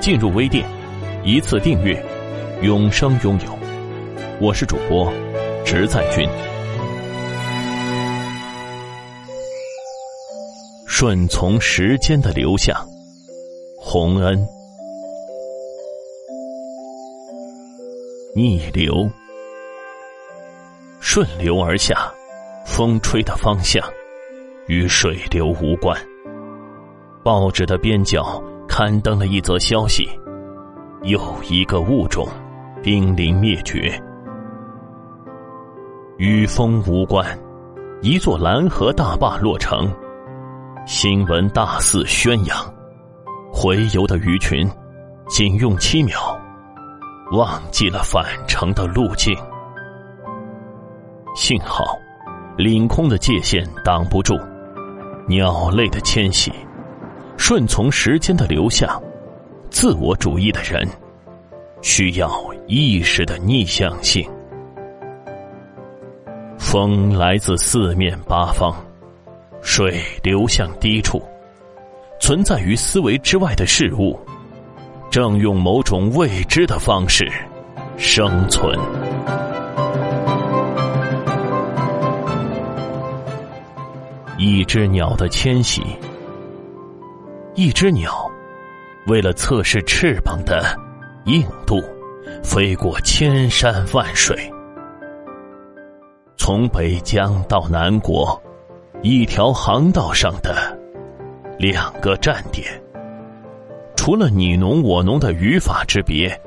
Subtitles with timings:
[0.00, 0.68] 进入微店，
[1.24, 2.00] 一次订阅，
[2.62, 3.58] 永生拥有。
[4.40, 5.12] 我是主播，
[5.64, 6.28] 直在君。
[10.86, 12.76] 顺从时间的流向，
[13.78, 14.46] 洪恩。
[18.34, 19.08] 逆流，
[21.00, 22.12] 顺流而下，
[22.64, 23.82] 风吹的方向
[24.68, 25.98] 与水流无关。
[27.24, 28.40] 报纸的边角。
[28.78, 30.06] 刊登了一则消息，
[31.04, 32.28] 又一个物种
[32.82, 33.98] 濒临灭绝。
[36.18, 37.26] 与风无关，
[38.02, 39.90] 一座蓝河大坝落成，
[40.84, 42.54] 新闻大肆宣扬，
[43.50, 44.70] 回游的鱼群
[45.26, 46.38] 仅用七秒，
[47.32, 49.34] 忘记了返程的路径。
[51.34, 51.98] 幸好，
[52.58, 54.38] 领空的界限挡不住
[55.26, 56.52] 鸟类的迁徙。
[57.48, 59.00] 顺从时间的流向，
[59.70, 60.84] 自我主义的人
[61.80, 62.28] 需要
[62.66, 64.28] 意识的逆向性。
[66.58, 68.74] 风来自四面八方，
[69.62, 71.22] 水流向低处，
[72.18, 74.18] 存在于思维之外的事物，
[75.08, 77.30] 正用某种未知的方式
[77.96, 78.76] 生存。
[84.36, 85.80] 一只鸟的迁徙。
[87.56, 88.30] 一只鸟，
[89.06, 90.78] 为了测试翅膀的
[91.24, 91.82] 硬度，
[92.44, 94.36] 飞过千山万水，
[96.36, 98.38] 从北疆到南国，
[99.00, 100.78] 一条航道上的
[101.58, 102.66] 两个站点，
[103.96, 106.38] 除了你侬我侬的语法之别，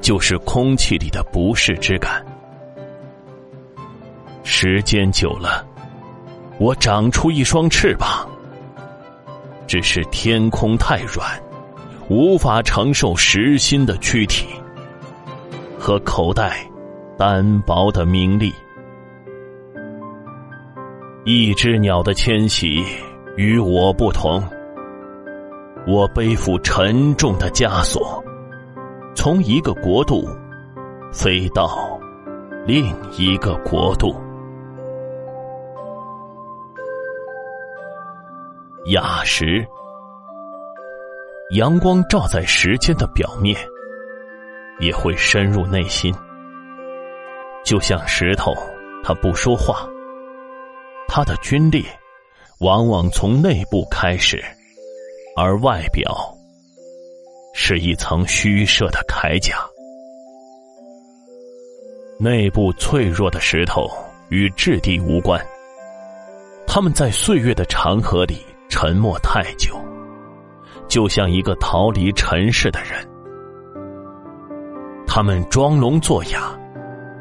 [0.00, 2.24] 就是空气里的不适之感。
[4.44, 5.66] 时间久了，
[6.60, 8.27] 我长出一双翅膀。
[9.68, 11.40] 只是天空太软，
[12.08, 14.46] 无法承受实心的躯体
[15.78, 16.66] 和口袋
[17.18, 18.50] 单薄的名利。
[21.24, 22.82] 一只鸟的迁徙
[23.36, 24.42] 与我不同，
[25.86, 28.24] 我背负沉重的枷锁，
[29.14, 30.26] 从一个国度
[31.12, 32.00] 飞到
[32.66, 34.16] 另一个国度。
[38.90, 39.66] 雅石，
[41.50, 43.54] 阳光照在时间的表面，
[44.78, 46.14] 也会深入内心。
[47.62, 48.54] 就像石头，
[49.04, 49.86] 它不说话，
[51.06, 51.84] 它的皲裂
[52.60, 54.42] 往往从内部开始，
[55.36, 56.34] 而外表
[57.52, 59.58] 是一层虚设的铠甲。
[62.18, 63.86] 内部脆弱的石头
[64.30, 65.44] 与质地无关，
[66.66, 68.42] 它们在岁月的长河里。
[68.68, 69.74] 沉默太久，
[70.86, 73.06] 就像一个逃离尘世的人。
[75.06, 76.56] 他们装聋作哑，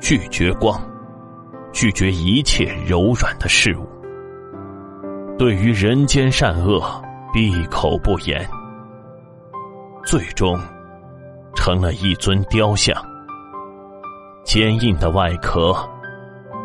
[0.00, 0.78] 拒绝光，
[1.72, 3.86] 拒绝一切柔软的事物。
[5.38, 6.82] 对于人间善恶，
[7.32, 8.46] 闭口不言。
[10.04, 10.58] 最终，
[11.54, 12.94] 成了一尊雕像。
[14.44, 15.74] 坚硬的外壳，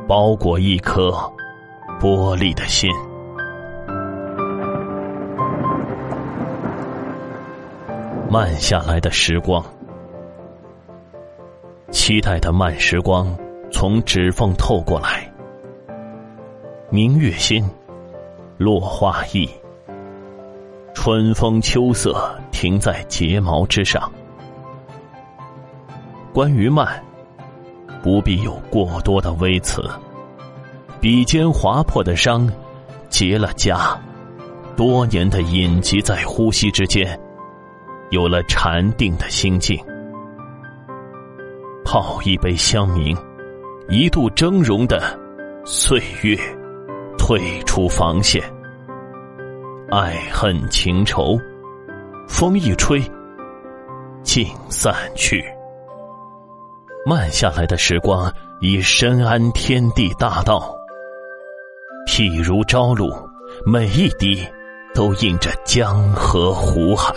[0.08, 1.12] 包裹一颗
[2.00, 2.90] 玻璃的心。
[8.31, 9.62] 慢下来的时光，
[11.90, 13.38] 期待的慢时光
[13.74, 15.30] 从指缝透过来。
[16.90, 17.69] 明月心，
[18.58, 19.50] 落花意，
[20.94, 24.10] 春风秋色停在睫毛之上。
[26.31, 27.04] 关于慢，
[28.01, 29.84] 不必有过多的微词。
[31.01, 32.50] 笔尖划破的伤，
[33.10, 33.98] 结了痂，
[34.77, 37.19] 多年的隐疾在呼吸之间。
[38.12, 39.81] 有了禅定的心境，
[41.86, 43.18] 泡一杯香茗，
[43.88, 45.18] 一度峥嵘的
[45.63, 46.38] 岁月
[47.18, 48.44] 退出防线，
[49.90, 51.40] 爱恨情仇，
[52.28, 53.02] 风一吹，
[54.24, 55.42] 尽散去。
[57.06, 58.30] 慢下来的时光，
[58.60, 60.75] 已深谙天地大道。
[62.08, 63.10] 譬如朝露，
[63.66, 64.46] 每一滴
[64.94, 67.16] 都映着江河湖海。